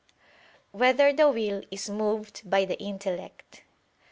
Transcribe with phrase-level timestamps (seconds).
[0.71, 3.61] 1] Whether the Will Is Moved by the Intellect?